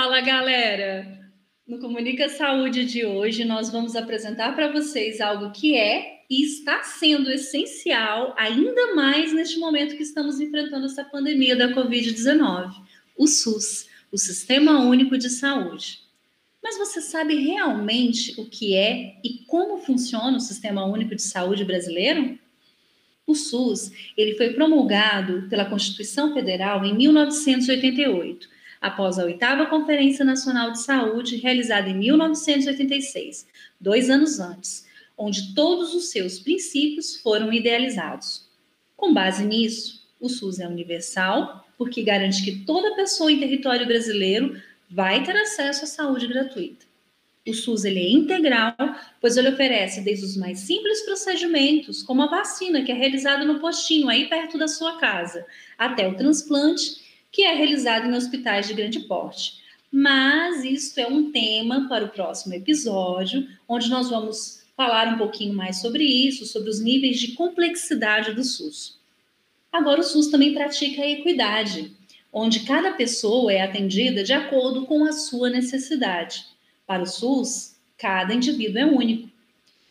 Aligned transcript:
Fala, 0.00 0.20
galera! 0.20 1.28
No 1.66 1.80
Comunica 1.80 2.28
Saúde 2.28 2.84
de 2.84 3.04
hoje, 3.04 3.44
nós 3.44 3.68
vamos 3.68 3.96
apresentar 3.96 4.54
para 4.54 4.70
vocês 4.70 5.20
algo 5.20 5.50
que 5.50 5.76
é 5.76 6.20
e 6.30 6.44
está 6.44 6.84
sendo 6.84 7.28
essencial, 7.32 8.32
ainda 8.38 8.94
mais 8.94 9.32
neste 9.32 9.58
momento 9.58 9.96
que 9.96 10.04
estamos 10.04 10.38
enfrentando 10.38 10.86
essa 10.86 11.02
pandemia 11.02 11.56
da 11.56 11.74
Covid-19: 11.74 12.70
o 13.16 13.26
SUS, 13.26 13.88
o 14.12 14.16
Sistema 14.16 14.78
Único 14.82 15.18
de 15.18 15.28
Saúde. 15.28 15.98
Mas 16.62 16.78
você 16.78 17.00
sabe 17.00 17.34
realmente 17.34 18.40
o 18.40 18.48
que 18.48 18.76
é 18.76 19.16
e 19.24 19.44
como 19.48 19.78
funciona 19.78 20.36
o 20.36 20.40
Sistema 20.40 20.84
Único 20.84 21.16
de 21.16 21.22
Saúde 21.22 21.64
brasileiro? 21.64 22.38
O 23.26 23.34
SUS, 23.34 23.90
ele 24.16 24.36
foi 24.36 24.50
promulgado 24.50 25.48
pela 25.50 25.64
Constituição 25.64 26.32
Federal 26.32 26.84
em 26.84 26.96
1988 26.96 28.57
após 28.80 29.18
a 29.18 29.24
oitava 29.24 29.66
Conferência 29.66 30.24
Nacional 30.24 30.72
de 30.72 30.80
Saúde, 30.82 31.36
realizada 31.36 31.88
em 31.88 31.94
1986, 31.94 33.46
dois 33.80 34.08
anos 34.10 34.40
antes, 34.40 34.86
onde 35.16 35.54
todos 35.54 35.94
os 35.94 36.10
seus 36.10 36.38
princípios 36.38 37.16
foram 37.16 37.52
idealizados. 37.52 38.46
Com 38.96 39.12
base 39.12 39.44
nisso, 39.44 40.06
o 40.20 40.28
SUS 40.28 40.60
é 40.60 40.66
universal, 40.66 41.66
porque 41.76 42.02
garante 42.02 42.42
que 42.42 42.64
toda 42.64 42.96
pessoa 42.96 43.30
em 43.30 43.38
território 43.38 43.86
brasileiro 43.86 44.60
vai 44.90 45.22
ter 45.22 45.36
acesso 45.36 45.84
à 45.84 45.86
saúde 45.86 46.26
gratuita. 46.26 46.86
O 47.46 47.54
SUS 47.54 47.84
ele 47.84 48.00
é 48.00 48.10
integral, 48.10 48.74
pois 49.20 49.36
ele 49.36 49.48
oferece 49.48 50.02
desde 50.02 50.24
os 50.24 50.36
mais 50.36 50.60
simples 50.60 51.02
procedimentos, 51.02 52.02
como 52.02 52.22
a 52.22 52.26
vacina 52.26 52.82
que 52.82 52.92
é 52.92 52.94
realizada 52.94 53.44
no 53.44 53.58
postinho 53.58 54.08
aí 54.08 54.28
perto 54.28 54.58
da 54.58 54.68
sua 54.68 54.98
casa, 54.98 55.46
até 55.78 56.06
o 56.06 56.14
transplante 56.14 57.07
que 57.30 57.42
é 57.42 57.54
realizado 57.54 58.06
em 58.06 58.14
hospitais 58.14 58.66
de 58.66 58.74
grande 58.74 59.00
porte. 59.00 59.62
Mas 59.90 60.64
isso 60.64 61.00
é 61.00 61.06
um 61.06 61.30
tema 61.30 61.88
para 61.88 62.04
o 62.04 62.10
próximo 62.10 62.54
episódio, 62.54 63.46
onde 63.68 63.88
nós 63.88 64.10
vamos 64.10 64.62
falar 64.76 65.14
um 65.14 65.18
pouquinho 65.18 65.54
mais 65.54 65.80
sobre 65.80 66.04
isso, 66.04 66.46
sobre 66.46 66.70
os 66.70 66.80
níveis 66.80 67.18
de 67.18 67.32
complexidade 67.32 68.32
do 68.32 68.44
SUS. 68.44 68.98
Agora, 69.72 70.00
o 70.00 70.04
SUS 70.04 70.28
também 70.28 70.54
pratica 70.54 71.02
a 71.02 71.10
equidade, 71.10 71.92
onde 72.32 72.60
cada 72.60 72.92
pessoa 72.92 73.52
é 73.52 73.60
atendida 73.60 74.22
de 74.22 74.32
acordo 74.32 74.86
com 74.86 75.04
a 75.04 75.12
sua 75.12 75.50
necessidade. 75.50 76.44
Para 76.86 77.02
o 77.02 77.06
SUS, 77.06 77.76
cada 77.96 78.32
indivíduo 78.32 78.78
é 78.78 78.86
único. 78.86 79.28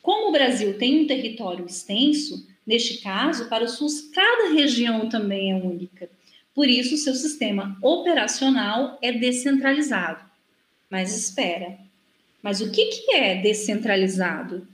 Como 0.00 0.28
o 0.28 0.32
Brasil 0.32 0.78
tem 0.78 1.00
um 1.00 1.06
território 1.06 1.66
extenso, 1.66 2.46
neste 2.66 2.98
caso, 2.98 3.48
para 3.48 3.64
o 3.64 3.68
SUS, 3.68 4.02
cada 4.12 4.52
região 4.52 5.08
também 5.08 5.52
é 5.52 5.56
única. 5.56 6.08
Por 6.58 6.68
isso, 6.68 6.96
seu 6.96 7.14
sistema 7.14 7.78
operacional 7.80 8.98
é 9.00 9.12
descentralizado. 9.12 10.24
Mas 10.90 11.16
espera, 11.16 11.78
mas 12.42 12.60
o 12.60 12.72
que, 12.72 12.84
que 12.86 13.12
é 13.12 13.40
descentralizado? 13.40 14.66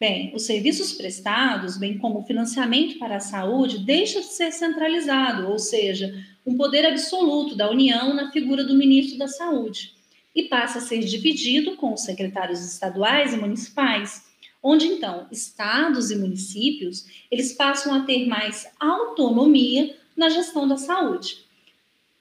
Bem, 0.00 0.32
os 0.34 0.42
serviços 0.42 0.92
prestados, 0.92 1.78
bem 1.78 1.98
como 1.98 2.18
o 2.18 2.24
financiamento 2.24 2.98
para 2.98 3.18
a 3.18 3.20
saúde, 3.20 3.78
deixa 3.78 4.18
de 4.18 4.26
ser 4.26 4.50
centralizado, 4.50 5.48
ou 5.48 5.56
seja, 5.56 6.12
um 6.44 6.56
poder 6.56 6.84
absoluto 6.84 7.54
da 7.54 7.70
União 7.70 8.12
na 8.12 8.32
figura 8.32 8.64
do 8.64 8.74
ministro 8.74 9.16
da 9.16 9.28
Saúde, 9.28 9.92
e 10.34 10.48
passa 10.48 10.78
a 10.78 10.82
ser 10.82 10.98
dividido 10.98 11.76
com 11.76 11.94
os 11.94 12.00
secretários 12.00 12.60
estaduais 12.64 13.32
e 13.32 13.36
municipais, 13.36 14.24
onde 14.60 14.86
então 14.86 15.28
estados 15.30 16.10
e 16.10 16.16
municípios 16.16 17.06
eles 17.30 17.52
passam 17.52 17.94
a 17.94 18.00
ter 18.00 18.26
mais 18.26 18.66
autonomia 18.80 19.99
na 20.20 20.28
gestão 20.28 20.68
da 20.68 20.76
saúde. 20.76 21.38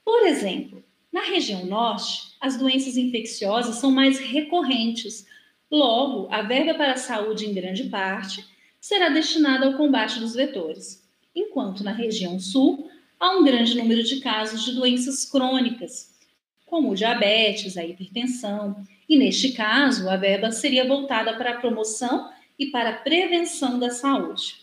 Por 0.05 0.25
exemplo, 0.25 0.81
na 1.11 1.22
região 1.22 1.66
norte, 1.66 2.33
as 2.39 2.56
doenças 2.56 2.95
infecciosas 2.95 3.75
são 3.75 3.91
mais 3.91 4.17
recorrentes. 4.17 5.28
Logo, 5.69 6.34
a 6.34 6.41
verba 6.41 6.75
para 6.75 6.94
a 6.94 6.97
saúde, 6.97 7.46
em 7.46 7.53
grande 7.53 7.84
parte, 7.90 8.46
será 8.79 9.09
destinada 9.09 9.66
ao 9.66 9.73
combate 9.73 10.18
dos 10.18 10.34
vetores, 10.34 11.06
enquanto 11.35 11.84
na 11.84 11.91
região 11.91 12.40
sul 12.40 12.90
há 13.19 13.38
um 13.38 13.44
grande 13.44 13.75
número 13.75 14.02
de 14.02 14.22
casos 14.22 14.63
de 14.63 14.72
doenças 14.72 15.25
crônicas, 15.25 16.18
como 16.66 16.91
o 16.91 16.96
diabetes, 16.96 17.75
a 17.75 17.84
hipertensão, 17.84 18.81
e 19.09 19.18
neste 19.18 19.52
caso 19.52 20.07
a 20.07 20.16
verba 20.16 20.53
seria 20.53 20.88
voltada 20.88 21.34
para 21.34 21.52
a 21.52 21.59
promoção 21.59 22.31
e 22.57 22.68
para 22.68 22.91
a 22.91 22.97
prevenção 22.97 23.78
da 23.78 23.90
saúde. 23.90 24.56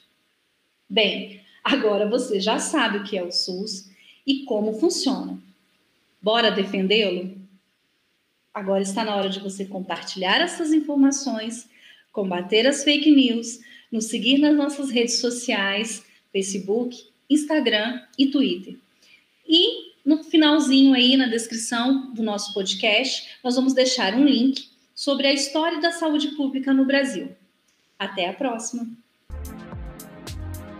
Bem, 0.88 1.44
Agora 1.66 2.08
você 2.08 2.38
já 2.38 2.60
sabe 2.60 2.98
o 2.98 3.02
que 3.02 3.18
é 3.18 3.24
o 3.24 3.32
SUS 3.32 3.90
e 4.24 4.44
como 4.44 4.78
funciona. 4.78 5.36
Bora 6.22 6.52
defendê-lo? 6.52 7.36
Agora 8.54 8.84
está 8.84 9.04
na 9.04 9.16
hora 9.16 9.28
de 9.28 9.40
você 9.40 9.64
compartilhar 9.64 10.40
essas 10.40 10.72
informações, 10.72 11.68
combater 12.12 12.68
as 12.68 12.84
fake 12.84 13.10
news, 13.10 13.58
nos 13.90 14.04
seguir 14.04 14.38
nas 14.38 14.54
nossas 14.54 14.92
redes 14.92 15.18
sociais, 15.18 16.06
Facebook, 16.30 16.96
Instagram 17.28 18.00
e 18.16 18.28
Twitter. 18.28 18.78
E 19.44 19.92
no 20.04 20.22
finalzinho 20.22 20.94
aí 20.94 21.16
na 21.16 21.26
descrição 21.26 22.14
do 22.14 22.22
nosso 22.22 22.54
podcast, 22.54 23.40
nós 23.42 23.56
vamos 23.56 23.74
deixar 23.74 24.14
um 24.14 24.24
link 24.24 24.68
sobre 24.94 25.26
a 25.26 25.32
história 25.32 25.80
da 25.80 25.90
saúde 25.90 26.28
pública 26.36 26.72
no 26.72 26.84
Brasil. 26.84 27.34
Até 27.98 28.28
a 28.28 28.32
próxima! 28.32 28.86